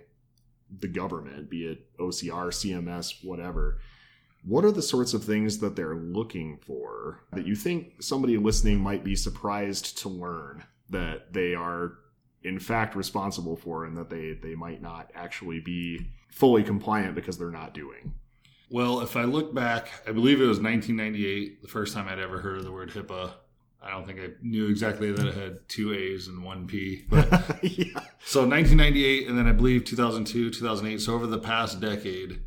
the 0.80 0.88
government, 0.88 1.50
be 1.50 1.66
it 1.66 1.96
OCR, 1.98 2.48
CMS, 2.48 3.24
whatever, 3.24 3.78
what 4.44 4.64
are 4.64 4.72
the 4.72 4.82
sorts 4.82 5.12
of 5.12 5.24
things 5.24 5.58
that 5.58 5.76
they're 5.76 5.96
looking 5.96 6.58
for 6.58 7.24
that 7.32 7.46
you 7.46 7.54
think 7.54 8.02
somebody 8.02 8.36
listening 8.36 8.78
might 8.78 9.04
be 9.04 9.16
surprised 9.16 9.98
to 9.98 10.08
learn 10.08 10.64
that 10.88 11.32
they 11.32 11.54
are 11.54 11.94
in 12.42 12.60
fact 12.60 12.94
responsible 12.94 13.56
for 13.56 13.84
and 13.84 13.96
that 13.96 14.08
they, 14.08 14.32
they 14.34 14.54
might 14.54 14.80
not 14.80 15.10
actually 15.14 15.58
be 15.58 16.12
fully 16.30 16.62
compliant 16.62 17.14
because 17.14 17.38
they're 17.38 17.50
not 17.50 17.74
doing? 17.74 18.14
Well, 18.70 19.00
if 19.00 19.16
I 19.16 19.24
look 19.24 19.54
back, 19.54 19.88
I 20.06 20.12
believe 20.12 20.40
it 20.40 20.46
was 20.46 20.60
1998, 20.60 21.62
the 21.62 21.68
first 21.68 21.94
time 21.94 22.08
I'd 22.08 22.18
ever 22.18 22.40
heard 22.40 22.58
of 22.58 22.64
the 22.64 22.72
word 22.72 22.90
HIPAA. 22.90 23.32
I 23.86 23.90
don't 23.90 24.06
think 24.06 24.18
I 24.18 24.30
knew 24.42 24.68
exactly 24.68 25.12
that 25.12 25.26
it 25.26 25.34
had 25.34 25.68
two 25.68 25.92
A's 25.92 26.26
and 26.26 26.42
one 26.42 26.66
P, 26.66 27.04
but 27.10 27.30
yeah. 27.62 28.00
So 28.24 28.40
1998, 28.40 29.28
and 29.28 29.38
then 29.38 29.46
I 29.46 29.52
believe 29.52 29.84
2002, 29.84 30.50
2008. 30.50 31.00
So 31.00 31.14
over 31.14 31.26
the 31.26 31.38
past 31.38 31.80
decade, 31.80 32.40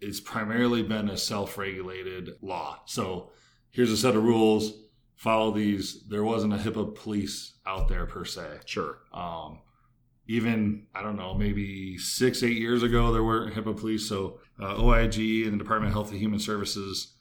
it's 0.00 0.20
primarily 0.20 0.82
been 0.82 1.08
a 1.08 1.16
self-regulated 1.16 2.36
law. 2.42 2.80
So 2.86 3.30
here's 3.70 3.90
a 3.90 3.96
set 3.96 4.14
of 4.14 4.22
rules. 4.22 4.72
Follow 5.16 5.50
these. 5.50 6.04
There 6.08 6.24
wasn't 6.24 6.52
a 6.52 6.58
HIPAA 6.58 6.94
police 6.94 7.54
out 7.66 7.88
there 7.88 8.06
per 8.06 8.24
se. 8.24 8.60
Sure. 8.66 8.98
Um, 9.12 9.60
even 10.26 10.86
I 10.94 11.02
don't 11.02 11.16
know, 11.16 11.34
maybe 11.34 11.98
six, 11.98 12.42
eight 12.42 12.58
years 12.58 12.82
ago, 12.82 13.12
there 13.12 13.24
weren't 13.24 13.54
HIPAA 13.54 13.76
police. 13.76 14.08
So 14.08 14.38
uh, 14.60 14.76
OIG 14.80 15.46
and 15.46 15.54
the 15.54 15.58
Department 15.58 15.88
of 15.88 15.94
Health 15.94 16.10
and 16.10 16.20
Human 16.20 16.38
Services, 16.38 17.14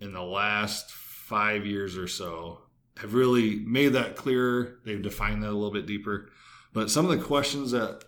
in 0.00 0.12
the 0.12 0.22
last 0.22 0.90
five 0.90 1.66
years 1.66 1.96
or 1.96 2.06
so, 2.06 2.60
have 3.00 3.14
really 3.14 3.56
made 3.56 3.88
that 3.90 4.16
clearer. 4.16 4.78
They've 4.84 5.02
defined 5.02 5.42
that 5.42 5.50
a 5.50 5.52
little 5.52 5.72
bit 5.72 5.86
deeper. 5.86 6.30
But 6.72 6.90
some 6.90 7.04
of 7.08 7.10
the 7.10 7.24
questions 7.24 7.70
that 7.70 8.04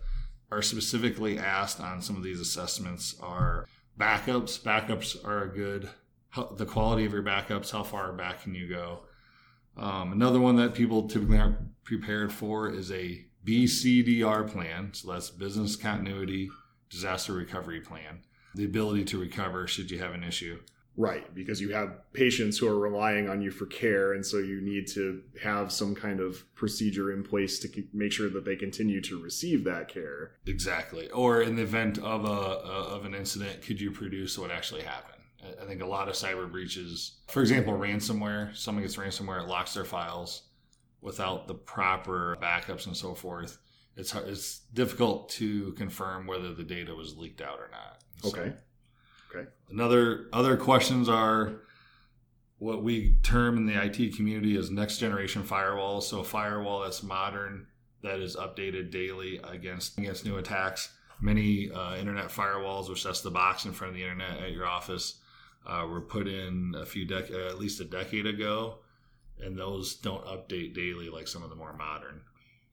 are 0.50 0.62
specifically 0.62 1.38
asked 1.38 1.80
on 1.80 2.02
some 2.02 2.16
of 2.16 2.23
these 2.23 2.40
assessments 2.40 3.16
are 3.20 3.66
backups. 3.99 4.61
Backups 4.61 5.25
are 5.25 5.44
a 5.44 5.49
good. 5.49 5.88
The 6.56 6.66
quality 6.66 7.04
of 7.04 7.12
your 7.12 7.23
backups. 7.23 7.70
How 7.70 7.82
far 7.82 8.12
back 8.12 8.42
can 8.42 8.54
you 8.54 8.68
go? 8.68 9.00
Um, 9.76 10.12
another 10.12 10.40
one 10.40 10.56
that 10.56 10.75
people 10.75 11.09
typically 11.09 11.38
aren't 11.38 11.82
prepared 11.85 12.32
for 12.32 12.68
is 12.68 12.90
a 12.90 13.25
BCDR 13.44 14.50
plan. 14.50 14.90
So 14.92 15.12
that's 15.12 15.30
business 15.30 15.76
continuity 15.76 16.50
disaster 16.88 17.32
recovery 17.32 17.80
plan. 17.80 18.20
The 18.54 18.64
ability 18.64 19.04
to 19.06 19.18
recover 19.18 19.66
should 19.66 19.90
you 19.90 20.00
have 20.00 20.12
an 20.12 20.25
issue. 20.25 20.61
Right, 20.97 21.32
because 21.35 21.61
you 21.61 21.73
have 21.73 22.12
patients 22.12 22.59
who 22.59 22.68
are 22.68 22.78
relying 22.78 23.28
on 23.28 23.40
you 23.40 23.50
for 23.50 23.64
care, 23.66 24.12
and 24.12 24.26
so 24.26 24.37
you 24.38 24.61
need 24.61 24.87
to 24.88 25.23
have 25.42 25.73
some 25.73 25.94
kind 25.94 26.20
of 26.20 26.44
procedure 26.54 27.12
in 27.12 27.23
place 27.23 27.59
to 27.61 27.68
make 27.94 28.12
sure 28.12 28.28
that 28.28 28.44
they 28.44 28.56
continue 28.56 29.00
to 29.02 29.23
receive 29.23 29.64
that 29.64 29.88
care. 29.88 30.32
Exactly. 30.47 31.09
Or 31.11 31.42
in 31.42 31.56
the 31.56 31.62
event 31.62 31.99
of 31.99 32.25
a, 32.25 32.28
of 32.28 33.04
an 33.06 33.14
incident, 33.14 33.62
could 33.62 33.80
you 33.80 33.90
produce 33.92 34.38
what 34.38 34.50
actually 34.50 34.82
happened? 34.82 35.23
I- 35.62 35.64
think 35.64 35.80
a 35.80 35.87
lot 35.87 36.09
of 36.09 36.14
cyber 36.14 36.50
breaches, 36.50 37.20
for 37.28 37.40
example, 37.40 37.73
ransomware. 37.75 38.54
Someone 38.54 38.82
gets 38.82 38.97
ransomware, 38.97 39.42
it 39.42 39.49
locks 39.49 39.73
their 39.73 39.85
files 39.87 40.42
without 41.00 41.47
the 41.49 41.54
proper 41.54 42.37
backups 42.42 42.87
and 42.87 42.97
so 42.97 43.14
forth. 43.14 43.56
It's 43.97 44.14
it's 44.14 44.59
difficult 44.75 45.30
to 45.30 45.73
confirm 45.73 46.26
whether 46.26 46.52
the 46.52 46.62
data 46.64 46.94
was 46.94 47.16
leaked 47.16 47.40
out 47.40 47.59
or 47.59 47.70
not. 47.70 48.02
So- 48.23 48.28
Okay. 48.38 48.52
Okay. 49.31 49.49
Another 49.71 50.27
other 50.33 50.57
questions 50.57 51.09
are 51.09 51.61
what 52.59 52.83
we 52.83 53.17
term 53.23 53.57
in 53.57 53.67
the 53.67 53.83
IT 53.83 54.17
community 54.17 54.57
as 54.57 54.71
next 54.71 54.99
generation 54.99 55.43
firewall. 55.43 56.01
So 56.01 56.21
a 56.21 56.25
firewall 56.25 56.83
that's 56.83 57.03
modern, 57.03 57.67
that 58.03 58.21
is 58.21 58.37
updated 58.37 58.91
daily 58.91 59.41
against 59.45 59.99
against 59.99 60.25
new 60.25 60.37
attacks. 60.37 60.93
Many 61.21 61.71
uh, 61.71 61.97
internet 61.97 62.29
firewalls, 62.29 62.89
which 62.89 63.05
that's 63.05 63.21
the 63.21 63.31
box 63.31 63.67
in 63.67 63.73
front 63.73 63.93
of 63.93 63.97
the 63.97 64.03
internet 64.03 64.43
at 64.43 64.53
your 64.53 64.67
office, 64.67 65.21
uh, 65.67 65.87
were 65.89 66.01
put 66.01 66.27
in 66.27 66.75
a 66.77 66.87
few 66.87 67.07
dec- 67.07 67.33
uh, 67.33 67.49
at 67.49 67.59
least 67.59 67.81
a 67.81 67.85
decade 67.85 68.27
ago, 68.27 68.79
and 69.39 69.57
those 69.57 69.97
don't 69.97 70.25
update 70.25 70.75
daily 70.75 71.11
like 71.11 71.29
some 71.29 71.43
of 71.43 71.51
the 71.51 71.57
more 71.57 71.75
modern 71.75 72.23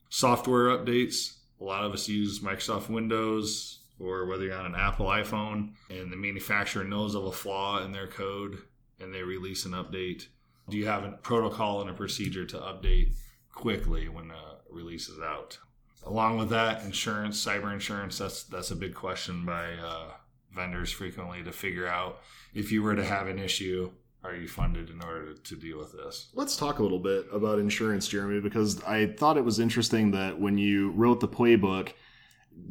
software 0.09 0.77
updates. 0.77 1.35
A 1.59 1.63
lot 1.63 1.83
of 1.83 1.93
us 1.93 2.07
use 2.07 2.39
Microsoft 2.39 2.89
Windows, 2.89 3.76
or 3.99 4.25
whether 4.25 4.43
you're 4.43 4.57
on 4.57 4.65
an 4.65 4.75
Apple 4.75 5.07
iPhone, 5.07 5.71
and 5.89 6.11
the 6.11 6.17
manufacturer 6.17 6.83
knows 6.83 7.15
of 7.15 7.25
a 7.25 7.31
flaw 7.31 7.83
in 7.83 7.91
their 7.91 8.07
code 8.07 8.59
and 8.99 9.13
they 9.13 9.21
release 9.21 9.65
an 9.65 9.73
update. 9.73 10.27
Do 10.69 10.77
you 10.77 10.87
have 10.87 11.03
a 11.03 11.11
protocol 11.11 11.81
and 11.81 11.89
a 11.89 11.93
procedure 11.93 12.45
to 12.45 12.57
update 12.57 13.15
quickly 13.53 14.09
when 14.09 14.31
a 14.31 14.57
release 14.69 15.07
is 15.07 15.19
out? 15.19 15.57
Along 16.05 16.37
with 16.37 16.49
that, 16.49 16.83
insurance, 16.83 17.43
cyber 17.43 17.73
insurance, 17.73 18.17
that's 18.17 18.43
that's 18.43 18.71
a 18.71 18.75
big 18.75 18.93
question 18.93 19.45
by 19.45 19.73
uh, 19.73 20.11
vendors 20.53 20.91
frequently 20.91 21.43
to 21.43 21.51
figure 21.51 21.87
out 21.87 22.21
if 22.53 22.71
you 22.71 22.81
were 22.81 22.95
to 22.95 23.03
have 23.03 23.27
an 23.27 23.39
issue, 23.39 23.91
are 24.23 24.35
you 24.35 24.47
funded 24.47 24.89
in 24.89 25.01
order 25.03 25.33
to, 25.33 25.41
to 25.41 25.55
deal 25.55 25.77
with 25.77 25.93
this? 25.93 26.29
Let's 26.33 26.57
talk 26.57 26.79
a 26.79 26.83
little 26.83 26.99
bit 26.99 27.27
about 27.31 27.59
insurance, 27.59 28.07
Jeremy, 28.07 28.39
because 28.39 28.81
I 28.83 29.07
thought 29.07 29.37
it 29.37 29.45
was 29.45 29.59
interesting 29.59 30.11
that 30.11 30.39
when 30.39 30.57
you 30.57 30.91
wrote 30.91 31.19
the 31.19 31.27
playbook, 31.27 31.93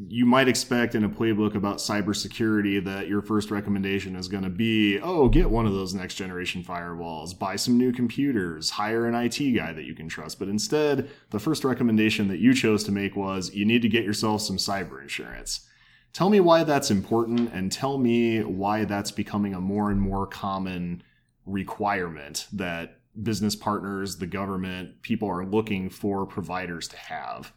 you 0.09 0.26
might 0.26 0.49
expect 0.49 0.95
in 0.95 1.05
a 1.05 1.09
playbook 1.09 1.55
about 1.55 1.78
cybersecurity 1.78 2.83
that 2.85 3.09
your 3.09 3.23
first 3.23 3.50
recommendation 3.50 4.14
is 4.14 4.28
going 4.28 4.43
to 4.45 4.50
be, 4.50 5.00
oh, 5.00 5.28
get 5.28 5.50
one 5.50 5.66
of 5.66 5.73
those 5.73 5.95
next 5.95 6.14
generation 6.14 6.62
firewalls, 6.62 7.37
buy 7.37 7.57
some 7.57 7.76
new 7.76 7.93
computers, 7.93 8.71
hire 8.71 9.07
an 9.07 9.14
IT 9.14 9.38
guy 9.57 9.73
that 9.73 9.85
you 9.85 9.95
can 9.95 10.09
trust. 10.09 10.38
But 10.38 10.49
instead, 10.49 11.11
the 11.31 11.40
first 11.40 11.64
recommendation 11.64 12.28
that 12.28 12.38
you 12.38 12.55
chose 12.55 12.85
to 12.85 12.93
make 12.93 13.16
was 13.16 13.55
you 13.55 13.64
need 13.64 13.83
to 13.83 13.88
get 13.88 14.05
yourself 14.05 14.43
some 14.43 14.57
cyber 14.57 15.02
insurance. 15.02 15.66
Tell 16.12 16.31
me 16.31 16.40
why 16.40 16.64
that's 16.64 16.90
important 16.90 17.52
and 17.52 17.71
tell 17.71 17.99
me 17.99 18.43
why 18.43 18.85
that's 18.85 19.11
becoming 19.11 19.55
a 19.55 19.61
more 19.61 19.90
and 19.90 20.00
more 20.00 20.26
common 20.26 21.02
requirement 21.45 22.47
that 22.52 23.00
business 23.23 23.57
partners, 23.57 24.16
the 24.16 24.26
government, 24.26 25.02
people 25.02 25.28
are 25.28 25.45
looking 25.45 25.90
for 25.90 26.26
providers 26.26 26.88
to 26.88 26.97
have. 26.97 27.52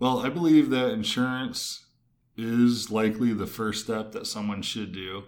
Well, 0.00 0.20
I 0.20 0.30
believe 0.30 0.70
that 0.70 0.92
insurance 0.92 1.84
is 2.34 2.90
likely 2.90 3.34
the 3.34 3.46
first 3.46 3.84
step 3.84 4.12
that 4.12 4.26
someone 4.26 4.62
should 4.62 4.92
do. 4.92 5.24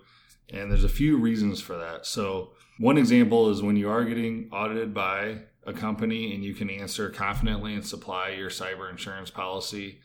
And 0.48 0.70
there's 0.70 0.82
a 0.82 0.88
few 0.88 1.18
reasons 1.18 1.60
for 1.60 1.76
that. 1.76 2.06
So, 2.06 2.52
one 2.78 2.96
example 2.96 3.50
is 3.50 3.62
when 3.62 3.76
you 3.76 3.90
are 3.90 4.04
getting 4.04 4.48
audited 4.50 4.94
by 4.94 5.42
a 5.66 5.74
company 5.74 6.34
and 6.34 6.42
you 6.42 6.54
can 6.54 6.70
answer 6.70 7.10
confidently 7.10 7.74
and 7.74 7.86
supply 7.86 8.30
your 8.30 8.48
cyber 8.48 8.90
insurance 8.90 9.30
policy, 9.30 10.00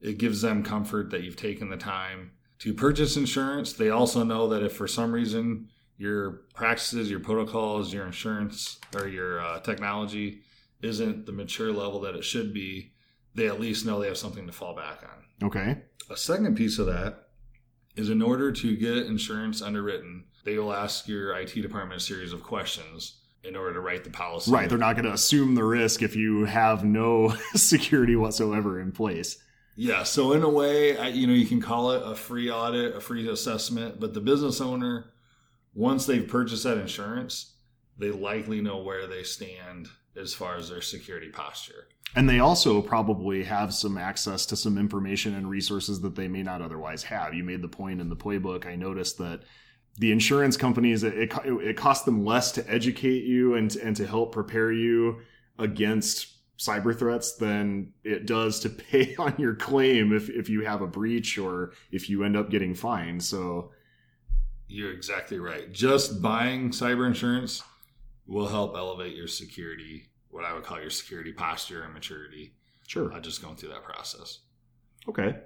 it 0.00 0.16
gives 0.16 0.40
them 0.40 0.62
comfort 0.62 1.10
that 1.10 1.22
you've 1.22 1.36
taken 1.36 1.68
the 1.68 1.76
time 1.76 2.32
to 2.60 2.72
purchase 2.72 3.16
insurance. 3.16 3.74
They 3.74 3.90
also 3.90 4.24
know 4.24 4.48
that 4.48 4.62
if 4.62 4.72
for 4.72 4.88
some 4.88 5.12
reason 5.12 5.68
your 5.98 6.44
practices, 6.54 7.10
your 7.10 7.20
protocols, 7.20 7.92
your 7.92 8.06
insurance, 8.06 8.78
or 8.96 9.06
your 9.06 9.40
uh, 9.40 9.60
technology 9.60 10.40
isn't 10.80 11.26
the 11.26 11.32
mature 11.32 11.72
level 11.72 12.00
that 12.00 12.14
it 12.14 12.24
should 12.24 12.54
be, 12.54 12.92
they 13.38 13.46
at 13.46 13.60
least 13.60 13.86
know 13.86 14.00
they 14.00 14.08
have 14.08 14.18
something 14.18 14.46
to 14.46 14.52
fall 14.52 14.74
back 14.74 15.02
on. 15.02 15.46
Okay. 15.46 15.78
A 16.10 16.16
second 16.16 16.56
piece 16.56 16.78
of 16.78 16.86
that 16.86 17.28
is 17.96 18.10
in 18.10 18.20
order 18.20 18.52
to 18.52 18.76
get 18.76 18.96
insurance 19.06 19.62
underwritten, 19.62 20.24
they 20.44 20.58
will 20.58 20.72
ask 20.72 21.08
your 21.08 21.36
IT 21.36 21.54
department 21.54 22.00
a 22.00 22.04
series 22.04 22.32
of 22.32 22.42
questions 22.42 23.20
in 23.44 23.56
order 23.56 23.74
to 23.74 23.80
write 23.80 24.04
the 24.04 24.10
policy. 24.10 24.50
Right. 24.50 24.68
They're 24.68 24.78
not 24.78 24.94
going 24.94 25.04
to 25.04 25.12
assume 25.12 25.54
the 25.54 25.64
risk 25.64 26.02
if 26.02 26.16
you 26.16 26.44
have 26.44 26.84
no 26.84 27.30
security 27.54 28.16
whatsoever 28.16 28.80
in 28.80 28.92
place. 28.92 29.38
Yeah. 29.76 30.02
So 30.02 30.32
in 30.32 30.42
a 30.42 30.48
way, 30.48 30.98
I, 30.98 31.08
you 31.08 31.26
know, 31.26 31.32
you 31.32 31.46
can 31.46 31.60
call 31.60 31.92
it 31.92 32.02
a 32.04 32.14
free 32.14 32.50
audit, 32.50 32.96
a 32.96 33.00
free 33.00 33.28
assessment, 33.28 34.00
but 34.00 34.14
the 34.14 34.20
business 34.20 34.60
owner, 34.60 35.12
once 35.74 36.06
they've 36.06 36.26
purchased 36.26 36.64
that 36.64 36.78
insurance, 36.78 37.54
they 37.96 38.10
likely 38.10 38.60
know 38.60 38.78
where 38.78 39.06
they 39.06 39.22
stand 39.22 39.88
as 40.20 40.34
far 40.34 40.56
as 40.56 40.68
their 40.68 40.80
security 40.80 41.28
posture. 41.28 41.88
And 42.16 42.28
they 42.28 42.40
also 42.40 42.80
probably 42.80 43.44
have 43.44 43.74
some 43.74 43.98
access 43.98 44.46
to 44.46 44.56
some 44.56 44.78
information 44.78 45.34
and 45.34 45.48
resources 45.48 46.00
that 46.00 46.14
they 46.14 46.28
may 46.28 46.42
not 46.42 46.62
otherwise 46.62 47.02
have. 47.04 47.34
You 47.34 47.44
made 47.44 47.62
the 47.62 47.68
point 47.68 48.00
in 48.00 48.08
the 48.08 48.16
playbook. 48.16 48.66
I 48.66 48.76
noticed 48.76 49.18
that 49.18 49.42
the 49.98 50.12
insurance 50.12 50.56
companies 50.56 51.02
it, 51.02 51.14
it, 51.14 51.32
it 51.44 51.76
costs 51.76 52.04
them 52.04 52.24
less 52.24 52.52
to 52.52 52.70
educate 52.70 53.24
you 53.24 53.54
and 53.54 53.74
and 53.76 53.96
to 53.96 54.06
help 54.06 54.32
prepare 54.32 54.72
you 54.72 55.20
against 55.58 56.34
cyber 56.56 56.96
threats 56.96 57.36
than 57.36 57.92
it 58.04 58.26
does 58.26 58.60
to 58.60 58.68
pay 58.90 59.14
on 59.16 59.34
your 59.38 59.54
claim 59.54 60.12
if 60.12 60.30
if 60.30 60.48
you 60.48 60.64
have 60.64 60.82
a 60.82 60.86
breach 60.86 61.36
or 61.36 61.72
if 61.90 62.08
you 62.08 62.24
end 62.24 62.36
up 62.36 62.50
getting 62.50 62.74
fined. 62.74 63.22
So 63.22 63.72
you're 64.66 64.92
exactly 64.92 65.38
right. 65.38 65.72
Just 65.72 66.22
buying 66.22 66.70
cyber 66.70 67.06
insurance 67.06 67.62
will 68.26 68.48
help 68.48 68.76
elevate 68.76 69.16
your 69.16 69.26
security 69.26 70.07
what 70.30 70.44
I 70.44 70.52
would 70.52 70.64
call 70.64 70.80
your 70.80 70.90
security 70.90 71.32
posture 71.32 71.82
and 71.82 71.94
maturity. 71.94 72.54
Sure. 72.86 73.12
Uh, 73.12 73.20
just 73.20 73.42
going 73.42 73.56
through 73.56 73.70
that 73.70 73.84
process. 73.84 74.40
Okay. 75.08 75.36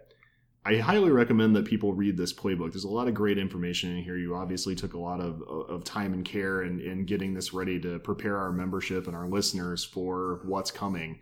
I 0.65 0.77
highly 0.77 1.11
recommend 1.11 1.57
that 1.57 1.65
people 1.65 1.93
read 1.93 2.17
this 2.17 2.33
playbook. 2.33 2.73
There's 2.73 2.85
a 2.85 2.89
lot 2.89 3.09
of 3.09 3.15
great 3.15 3.37
information 3.37 3.97
in 3.97 4.05
here. 4.05 4.17
You 4.17 4.37
obviously 4.37 4.77
took 4.77 4.95
a 4.95 4.99
lot 4.99 5.21
of, 5.21 5.43
of 5.43 5.83
time 5.83 6.13
and 6.13 6.25
care 6.25 6.63
in, 6.63 6.79
in 6.81 7.05
getting 7.05 7.35
this 7.35 7.53
ready 7.53 7.81
to 7.81 7.99
prepare 7.99 8.39
our 8.39 8.53
membership 8.53 9.09
and 9.09 9.17
our 9.17 9.27
listeners 9.27 9.83
for 9.83 10.41
what's 10.45 10.71
coming. 10.71 11.19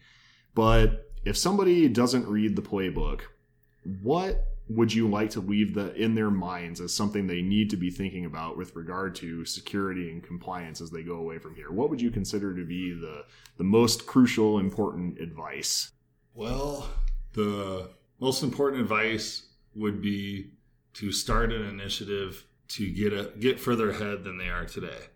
But 0.54 1.10
if 1.24 1.38
somebody 1.38 1.88
doesn't 1.88 2.28
read 2.28 2.54
the 2.54 2.62
playbook, 2.62 3.22
what 4.02 4.46
would 4.70 4.92
you 4.92 5.08
like 5.08 5.30
to 5.30 5.40
leave 5.40 5.74
the 5.74 5.92
in 5.94 6.14
their 6.14 6.30
minds 6.30 6.80
as 6.80 6.94
something 6.94 7.26
they 7.26 7.42
need 7.42 7.70
to 7.70 7.76
be 7.76 7.90
thinking 7.90 8.24
about 8.24 8.56
with 8.56 8.76
regard 8.76 9.14
to 9.16 9.44
security 9.44 10.10
and 10.10 10.22
compliance 10.22 10.80
as 10.80 10.90
they 10.90 11.02
go 11.02 11.16
away 11.16 11.38
from 11.38 11.56
here? 11.56 11.72
What 11.72 11.90
would 11.90 12.00
you 12.00 12.10
consider 12.10 12.54
to 12.54 12.64
be 12.64 12.92
the 12.92 13.24
the 13.58 13.64
most 13.64 14.06
crucial, 14.06 14.58
important 14.58 15.18
advice? 15.18 15.90
Well, 16.34 16.88
the 17.32 17.90
most 18.20 18.42
important 18.42 18.82
advice 18.82 19.46
would 19.74 20.00
be 20.00 20.52
to 20.94 21.10
start 21.10 21.52
an 21.52 21.62
initiative 21.62 22.44
to 22.68 22.88
get 22.90 23.12
a, 23.12 23.32
get 23.38 23.58
further 23.58 23.90
ahead 23.90 24.22
than 24.22 24.38
they 24.38 24.48
are 24.48 24.64
today. 24.64 25.08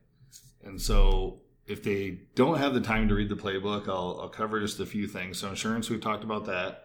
And 0.64 0.80
so 0.80 1.40
if 1.66 1.82
they 1.82 2.18
don't 2.34 2.58
have 2.58 2.75
the 2.75 2.80
time 2.80 3.08
to 3.08 3.14
read 3.14 3.28
the 3.28 3.37
playbook, 3.37 3.88
I'll, 3.88 4.18
I'll 4.20 4.28
cover 4.28 4.61
just 4.61 4.80
a 4.80 4.87
few 4.87 5.06
things. 5.06 5.38
So 5.38 5.49
insurance, 5.49 5.88
we've 5.88 6.00
talked 6.00 6.25
about 6.25 6.46
that. 6.46 6.84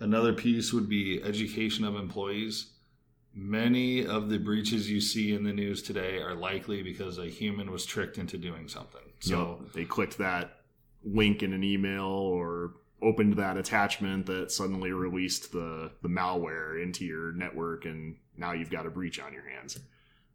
Another 0.00 0.32
piece 0.32 0.72
would 0.72 0.88
be 0.88 1.22
education 1.22 1.84
of 1.84 1.94
employees. 1.94 2.72
Many 3.34 4.06
of 4.06 4.30
the 4.30 4.38
breaches 4.38 4.90
you 4.90 5.00
see 5.00 5.34
in 5.34 5.44
the 5.44 5.52
news 5.52 5.82
today 5.82 6.18
are 6.18 6.34
likely 6.34 6.82
because 6.82 7.18
a 7.18 7.26
human 7.26 7.70
was 7.70 7.86
tricked 7.86 8.18
into 8.18 8.38
doing 8.38 8.66
something. 8.66 9.02
So 9.20 9.60
yep. 9.60 9.72
they 9.72 9.84
clicked 9.84 10.18
that 10.18 10.56
link 11.04 11.42
in 11.42 11.52
an 11.52 11.62
email 11.62 12.06
or 12.06 12.72
opened 13.02 13.36
that 13.36 13.56
attachment 13.56 14.26
that 14.26 14.50
suddenly 14.50 14.92
released 14.92 15.52
the, 15.52 15.92
the 16.02 16.08
malware 16.08 16.82
into 16.82 17.04
your 17.04 17.32
network 17.32 17.84
and 17.84 18.16
now 18.36 18.52
you've 18.52 18.70
got 18.70 18.86
a 18.86 18.90
breach 18.90 19.20
on 19.20 19.32
your 19.32 19.48
hands. 19.48 19.78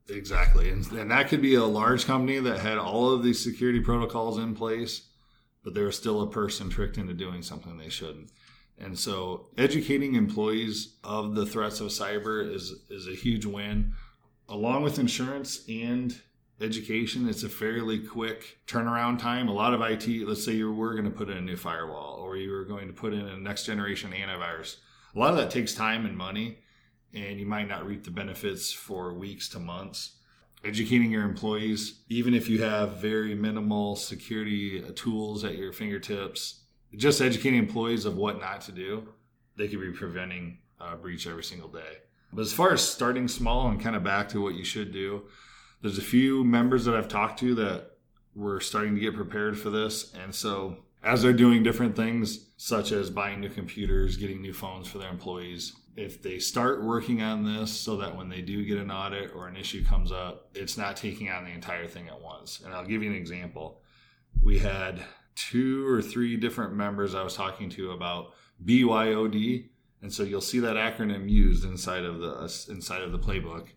Exactly. 0.10 0.69
And, 0.69 0.89
and 0.91 1.10
that 1.12 1.27
could 1.27 1.41
be 1.41 1.55
a 1.55 1.63
large 1.63 2.05
company 2.05 2.39
that 2.39 2.60
had 2.60 2.77
all 2.77 3.12
of 3.12 3.24
these 3.24 3.43
security 3.43 3.79
protocols 3.79 4.38
in 4.38 4.55
place, 4.55 5.07
but 5.63 5.74
there 5.74 5.86
was 5.86 5.98
still 5.98 6.22
a 6.22 6.29
person 6.29 6.69
tricked 6.69 6.98
into 6.98 7.13
doing 7.13 7.41
something 7.41 7.77
they 7.77 7.89
shouldn't. 7.89 8.29
And 8.77 8.98
so 8.98 9.48
educating 9.58 10.15
employees 10.15 10.96
of 11.03 11.36
the 11.36 11.46
threats 11.46 11.79
of 11.79 11.88
cyber 11.88 12.53
is, 12.53 12.74
is 12.89 13.08
a 13.08 13.15
huge 13.15 13.46
win. 13.46 13.94
Along 14.50 14.84
with 14.84 15.00
insurance 15.00 15.63
and 15.70 16.20
education, 16.62 17.27
it's 17.27 17.44
a 17.44 17.50
fairly 17.50 18.00
quick 18.00 18.60
turnaround 18.67 19.20
time. 19.20 19.48
A 19.48 19.53
lot 19.53 19.74
of 19.74 19.82
IT, 19.82 20.27
let's 20.27 20.44
say 20.44 20.53
you 20.53 20.72
were 20.72 20.94
going 20.94 21.05
to 21.05 21.12
put 21.12 21.29
in 21.29 21.38
a 21.38 21.41
new 21.41 21.55
firewall 21.55 22.17
or 22.20 22.38
you 22.38 22.51
were 22.51 22.65
going 22.65 22.88
to 22.88 22.94
put 22.94 23.13
in 23.13 23.27
a 23.27 23.38
next 23.38 23.65
generation 23.65 24.12
antivirus. 24.12 24.77
A 25.15 25.20
lot 25.20 25.32
of 25.32 25.38
that 25.38 25.51
takes 25.51 25.74
time 25.74 26.05
and 26.05 26.17
money, 26.17 26.60
and 27.13 27.39
you 27.39 27.46
might 27.46 27.70
not 27.70 27.86
reap 27.86 28.03
the 28.03 28.12
benefits 28.12 28.74
for 28.74 29.13
weeks 29.13 29.48
to 29.50 29.60
months. 29.60 30.17
Educating 30.65 31.12
your 31.12 31.24
employees, 31.24 32.01
even 32.10 32.34
if 32.34 32.50
you 32.50 32.62
have 32.62 32.98
very 32.98 33.36
minimal 33.36 33.96
security 33.96 34.82
tools 34.96 35.46
at 35.46 35.55
your 35.55 35.72
fingertips, 35.72 36.64
just 36.96 37.22
educating 37.22 37.60
employees 37.60 38.06
of 38.06 38.15
what 38.15 38.39
not 38.39 38.62
to 38.62 38.72
do, 38.72 39.08
they 39.58 39.68
could 39.68 39.82
be 39.82 39.92
preventing 39.92 40.60
a 40.80 40.96
breach 40.96 41.27
every 41.27 41.44
single 41.44 41.70
day. 41.70 42.00
But 42.34 42.42
as 42.42 42.54
far 42.54 42.74
as 42.74 42.82
starting 42.82 43.27
small 43.27 43.70
and 43.70 43.80
kind 43.80 43.96
of 43.96 44.04
back 44.04 44.30
to 44.30 44.42
what 44.42 44.56
you 44.56 44.63
should 44.63 44.92
do, 44.92 45.24
there's 45.82 45.98
a 45.98 46.04
few 46.04 46.44
members 46.44 46.86
that 46.86 46.96
I've 46.96 47.08
talked 47.08 47.39
to 47.39 47.56
that 47.56 47.92
were 48.36 48.60
starting 48.60 48.96
to 48.96 49.01
get 49.01 49.15
prepared 49.15 49.58
for 49.58 49.70
this. 49.70 50.13
And 50.22 50.34
so 50.34 50.77
as 51.04 51.22
they're 51.22 51.34
doing 51.34 51.63
different 51.63 51.96
things, 51.96 52.48
such 52.58 52.92
as 52.92 53.10
buying 53.10 53.39
new 53.39 53.50
computers, 53.50 54.18
getting 54.18 54.42
new 54.42 54.54
phones 54.54 54.88
for 54.88 54.98
their 54.98 55.10
employees, 55.10 55.74
if 55.96 56.22
they 56.22 56.39
start 56.39 56.84
working 56.84 57.22
on 57.22 57.46
this 57.46 57.72
so 57.72 57.96
that 57.98 58.18
when 58.18 58.27
they 58.27 58.42
do 58.42 58.65
get 58.65 58.77
an 58.77 58.92
audit 58.92 59.32
or 59.34 59.48
an 59.48 59.56
issue 59.56 59.86
comes 59.86 60.12
up, 60.12 60.50
it's 60.54 60.77
not 60.77 60.98
taking 60.98 61.30
on 61.30 61.46
the 61.46 61.51
entire 61.51 61.88
thing 61.88 62.10
at 62.10 62.20
once. 62.20 62.62
And 62.65 62.74
I'll 62.74 62.86
give 62.86 63.01
you 63.01 63.10
an 63.10 63.15
example. 63.15 63.82
We 64.44 64.60
had 64.60 65.01
two 65.36 65.88
or 65.88 66.01
three 66.01 66.38
different 66.38 66.74
members 66.74 67.13
I 67.13 67.24
was 67.24 67.36
talking 67.36 67.70
to 67.72 67.92
about 67.92 68.34
BYOD, 68.63 69.70
and 70.01 70.13
so 70.13 70.24
you'll 70.24 70.42
see 70.42 70.60
that 70.60 70.75
acronym 70.75 71.30
used 71.30 71.65
inside 71.65 72.04
of 72.04 72.20
the 72.20 72.65
inside 72.70 73.01
of 73.01 73.12
the 73.12 73.20
playbook 73.20 73.68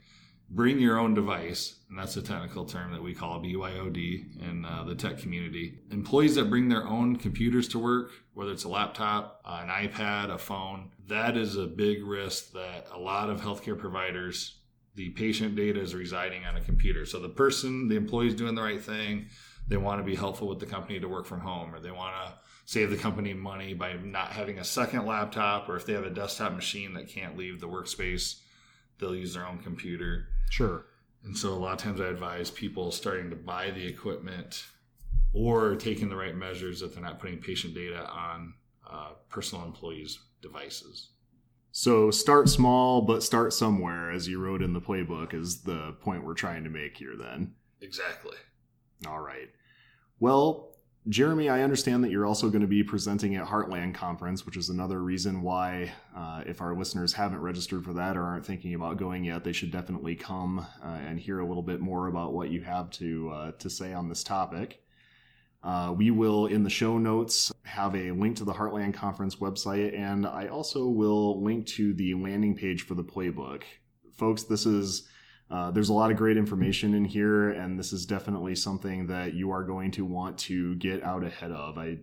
bring 0.50 0.78
your 0.78 0.98
own 0.98 1.14
device, 1.14 1.80
and 1.88 1.98
that's 1.98 2.16
a 2.16 2.22
technical 2.22 2.64
term 2.64 2.92
that 2.92 3.02
we 3.02 3.14
call 3.14 3.42
BYOD 3.42 4.42
in 4.42 4.64
uh, 4.64 4.84
the 4.84 4.94
tech 4.94 5.18
community. 5.18 5.78
Employees 5.90 6.34
that 6.36 6.48
bring 6.48 6.68
their 6.68 6.86
own 6.86 7.16
computers 7.16 7.68
to 7.68 7.78
work, 7.78 8.12
whether 8.34 8.52
it's 8.52 8.64
a 8.64 8.68
laptop, 8.68 9.42
uh, 9.44 9.60
an 9.62 9.68
iPad, 9.68 10.30
a 10.30 10.38
phone, 10.38 10.90
that 11.06 11.36
is 11.36 11.56
a 11.56 11.66
big 11.66 12.04
risk 12.04 12.52
that 12.52 12.86
a 12.92 12.98
lot 12.98 13.30
of 13.30 13.40
healthcare 13.40 13.78
providers. 13.78 14.56
The 14.94 15.10
patient 15.10 15.54
data 15.54 15.80
is 15.80 15.94
residing 15.94 16.44
on 16.44 16.56
a 16.56 16.60
computer. 16.60 17.06
So 17.06 17.20
the 17.20 17.28
person, 17.28 17.88
the 17.88 17.96
employee 17.96 18.28
is 18.28 18.34
doing 18.34 18.54
the 18.54 18.62
right 18.62 18.82
thing. 18.82 19.26
They 19.68 19.76
want 19.76 20.00
to 20.00 20.04
be 20.04 20.16
helpful 20.16 20.48
with 20.48 20.60
the 20.60 20.66
company 20.66 20.98
to 20.98 21.08
work 21.08 21.26
from 21.26 21.40
home, 21.40 21.74
or 21.74 21.80
they 21.80 21.90
want 21.90 22.14
to 22.26 22.34
save 22.64 22.90
the 22.90 22.96
company 22.96 23.34
money 23.34 23.74
by 23.74 23.94
not 23.94 24.32
having 24.32 24.58
a 24.58 24.64
second 24.64 25.06
laptop, 25.06 25.68
or 25.68 25.76
if 25.76 25.86
they 25.86 25.92
have 25.92 26.04
a 26.04 26.10
desktop 26.10 26.52
machine 26.52 26.94
that 26.94 27.08
can't 27.08 27.36
leave 27.36 27.60
the 27.60 27.68
workspace, 27.68 28.40
they'll 28.98 29.14
use 29.14 29.34
their 29.34 29.46
own 29.46 29.58
computer 29.58 30.28
Sure. 30.50 30.86
And 31.24 31.36
so 31.36 31.52
a 31.52 31.56
lot 31.56 31.72
of 31.72 31.78
times 31.78 32.00
I 32.00 32.06
advise 32.06 32.50
people 32.50 32.90
starting 32.90 33.30
to 33.30 33.36
buy 33.36 33.70
the 33.70 33.86
equipment 33.86 34.64
or 35.32 35.76
taking 35.76 36.08
the 36.08 36.16
right 36.16 36.34
measures 36.34 36.80
that 36.80 36.94
they're 36.94 37.02
not 37.02 37.18
putting 37.18 37.38
patient 37.38 37.74
data 37.74 38.08
on 38.08 38.54
uh, 38.88 39.10
personal 39.28 39.64
employees' 39.64 40.18
devices. 40.40 41.10
So 41.70 42.10
start 42.10 42.48
small, 42.48 43.02
but 43.02 43.22
start 43.22 43.52
somewhere, 43.52 44.10
as 44.10 44.26
you 44.26 44.40
wrote 44.40 44.62
in 44.62 44.72
the 44.72 44.80
playbook, 44.80 45.34
is 45.34 45.62
the 45.62 45.94
point 46.00 46.24
we're 46.24 46.34
trying 46.34 46.64
to 46.64 46.70
make 46.70 46.96
here 46.96 47.14
then. 47.16 47.54
Exactly. 47.80 48.36
All 49.06 49.20
right. 49.20 49.50
Well, 50.20 50.68
Jeremy, 51.08 51.48
I 51.48 51.62
understand 51.62 52.04
that 52.04 52.10
you're 52.10 52.26
also 52.26 52.50
going 52.50 52.60
to 52.60 52.66
be 52.66 52.82
presenting 52.82 53.36
at 53.36 53.46
Heartland 53.46 53.94
Conference, 53.94 54.44
which 54.44 54.56
is 54.56 54.68
another 54.68 55.00
reason 55.00 55.42
why, 55.42 55.92
uh, 56.14 56.42
if 56.44 56.60
our 56.60 56.76
listeners 56.76 57.14
haven't 57.14 57.40
registered 57.40 57.84
for 57.84 57.94
that 57.94 58.16
or 58.16 58.24
aren't 58.24 58.44
thinking 58.44 58.74
about 58.74 58.98
going 58.98 59.24
yet, 59.24 59.44
they 59.44 59.52
should 59.52 59.70
definitely 59.70 60.16
come 60.16 60.58
uh, 60.58 60.88
and 61.06 61.18
hear 61.18 61.38
a 61.38 61.46
little 61.46 61.62
bit 61.62 61.80
more 61.80 62.08
about 62.08 62.34
what 62.34 62.50
you 62.50 62.60
have 62.62 62.90
to 62.90 63.30
uh, 63.30 63.52
to 63.52 63.70
say 63.70 63.94
on 63.94 64.08
this 64.08 64.22
topic. 64.22 64.82
Uh, 65.62 65.94
we 65.96 66.10
will, 66.10 66.46
in 66.46 66.62
the 66.62 66.70
show 66.70 66.98
notes, 66.98 67.52
have 67.64 67.94
a 67.96 68.10
link 68.10 68.36
to 68.36 68.44
the 68.44 68.52
Heartland 68.52 68.94
Conference 68.94 69.36
website, 69.36 69.96
and 69.98 70.26
I 70.26 70.48
also 70.48 70.88
will 70.88 71.42
link 71.42 71.66
to 71.68 71.94
the 71.94 72.14
landing 72.14 72.54
page 72.54 72.82
for 72.82 72.94
the 72.94 73.04
playbook. 73.04 73.62
Folks, 74.14 74.42
this 74.42 74.66
is 74.66 75.08
uh, 75.50 75.70
there's 75.70 75.88
a 75.88 75.94
lot 75.94 76.10
of 76.10 76.16
great 76.16 76.36
information 76.36 76.94
in 76.94 77.04
here, 77.04 77.50
and 77.50 77.78
this 77.78 77.92
is 77.92 78.04
definitely 78.04 78.54
something 78.54 79.06
that 79.06 79.34
you 79.34 79.50
are 79.50 79.64
going 79.64 79.90
to 79.92 80.04
want 80.04 80.36
to 80.38 80.74
get 80.76 81.02
out 81.02 81.24
ahead 81.24 81.52
of. 81.52 81.78
I 81.78 81.98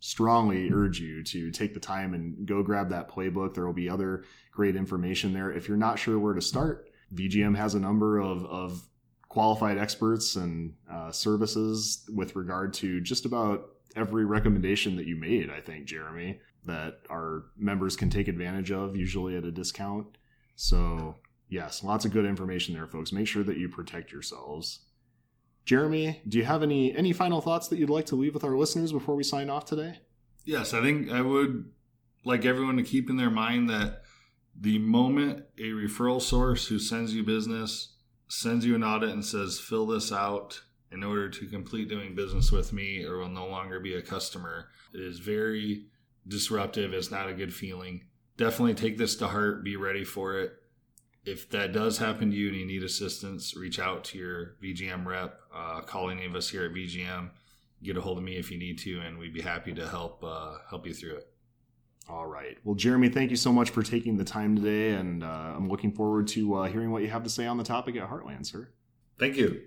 strongly 0.00 0.70
urge 0.72 0.98
you 0.98 1.22
to 1.22 1.50
take 1.50 1.74
the 1.74 1.80
time 1.80 2.14
and 2.14 2.46
go 2.46 2.62
grab 2.62 2.88
that 2.88 3.10
playbook. 3.10 3.52
There 3.52 3.66
will 3.66 3.74
be 3.74 3.88
other 3.88 4.24
great 4.50 4.76
information 4.76 5.34
there. 5.34 5.52
If 5.52 5.68
you're 5.68 5.76
not 5.76 5.98
sure 5.98 6.18
where 6.18 6.32
to 6.32 6.40
start, 6.40 6.88
VGM 7.14 7.54
has 7.56 7.74
a 7.74 7.80
number 7.80 8.18
of, 8.18 8.46
of 8.46 8.82
qualified 9.28 9.76
experts 9.76 10.36
and 10.36 10.74
uh, 10.90 11.12
services 11.12 12.08
with 12.14 12.34
regard 12.34 12.72
to 12.74 13.00
just 13.02 13.26
about 13.26 13.70
every 13.94 14.24
recommendation 14.24 14.96
that 14.96 15.06
you 15.06 15.16
made, 15.16 15.50
I 15.50 15.60
think, 15.60 15.84
Jeremy, 15.84 16.40
that 16.64 17.00
our 17.10 17.44
members 17.58 17.94
can 17.96 18.08
take 18.08 18.28
advantage 18.28 18.70
of, 18.70 18.96
usually 18.96 19.36
at 19.36 19.44
a 19.44 19.52
discount. 19.52 20.16
So 20.56 21.16
yes, 21.50 21.84
lots 21.84 22.06
of 22.06 22.12
good 22.12 22.24
information 22.24 22.74
there, 22.74 22.86
folks. 22.86 23.12
Make 23.12 23.26
sure 23.26 23.42
that 23.42 23.58
you 23.58 23.68
protect 23.68 24.12
yourselves. 24.12 24.80
Jeremy, 25.66 26.22
do 26.26 26.38
you 26.38 26.44
have 26.44 26.62
any 26.62 26.96
any 26.96 27.12
final 27.12 27.42
thoughts 27.42 27.68
that 27.68 27.78
you'd 27.78 27.90
like 27.90 28.06
to 28.06 28.16
leave 28.16 28.32
with 28.32 28.44
our 28.44 28.56
listeners 28.56 28.92
before 28.92 29.14
we 29.14 29.22
sign 29.22 29.50
off 29.50 29.66
today? 29.66 29.98
Yes, 30.44 30.72
I 30.72 30.80
think 30.80 31.10
I 31.10 31.20
would 31.20 31.70
like 32.24 32.44
everyone 32.44 32.76
to 32.78 32.82
keep 32.82 33.10
in 33.10 33.16
their 33.16 33.30
mind 33.30 33.68
that 33.68 34.02
the 34.58 34.78
moment 34.78 35.44
a 35.58 35.70
referral 35.70 36.20
source 36.20 36.66
who 36.68 36.78
sends 36.78 37.14
you 37.14 37.22
business 37.22 37.94
sends 38.28 38.64
you 38.64 38.74
an 38.74 38.84
audit 38.84 39.10
and 39.10 39.24
says 39.24 39.58
fill 39.58 39.86
this 39.86 40.12
out 40.12 40.62
in 40.92 41.04
order 41.04 41.28
to 41.28 41.46
complete 41.46 41.88
doing 41.88 42.14
business 42.14 42.50
with 42.50 42.72
me 42.72 43.04
or 43.04 43.18
will 43.18 43.28
no 43.28 43.46
longer 43.46 43.78
be 43.78 43.94
a 43.94 44.02
customer, 44.02 44.68
it 44.92 45.00
is 45.00 45.18
very 45.18 45.86
disruptive. 46.26 46.92
It's 46.92 47.10
not 47.10 47.28
a 47.28 47.34
good 47.34 47.54
feeling. 47.54 48.06
Definitely 48.36 48.74
take 48.74 48.98
this 48.98 49.14
to 49.16 49.28
heart. 49.28 49.62
Be 49.62 49.76
ready 49.76 50.04
for 50.04 50.40
it 50.40 50.59
if 51.24 51.48
that 51.50 51.72
does 51.72 51.98
happen 51.98 52.30
to 52.30 52.36
you 52.36 52.48
and 52.48 52.56
you 52.56 52.66
need 52.66 52.82
assistance, 52.82 53.54
reach 53.56 53.78
out 53.78 54.04
to 54.04 54.18
your 54.18 54.54
VGM 54.62 55.04
rep. 55.04 55.40
Uh, 55.54 55.80
call 55.80 56.10
any 56.10 56.24
of 56.24 56.34
us 56.34 56.48
here 56.48 56.64
at 56.64 56.72
VGM. 56.72 57.30
Get 57.82 57.96
a 57.96 58.00
hold 58.00 58.18
of 58.18 58.24
me 58.24 58.36
if 58.36 58.50
you 58.50 58.58
need 58.58 58.78
to, 58.80 59.00
and 59.00 59.18
we'd 59.18 59.34
be 59.34 59.40
happy 59.40 59.72
to 59.74 59.88
help 59.88 60.22
uh, 60.22 60.58
help 60.68 60.86
you 60.86 60.94
through 60.94 61.16
it. 61.16 61.28
All 62.08 62.26
right. 62.26 62.58
Well, 62.64 62.74
Jeremy, 62.74 63.08
thank 63.08 63.30
you 63.30 63.36
so 63.36 63.52
much 63.52 63.70
for 63.70 63.82
taking 63.82 64.16
the 64.16 64.24
time 64.24 64.56
today, 64.56 64.94
and 64.94 65.22
uh, 65.22 65.54
I'm 65.56 65.68
looking 65.68 65.92
forward 65.92 66.26
to 66.28 66.54
uh, 66.56 66.64
hearing 66.68 66.90
what 66.90 67.02
you 67.02 67.08
have 67.08 67.22
to 67.24 67.30
say 67.30 67.46
on 67.46 67.56
the 67.56 67.64
topic 67.64 67.96
at 67.96 68.08
Heartland, 68.08 68.46
sir. 68.46 68.68
Thank 69.18 69.36
you. 69.36 69.62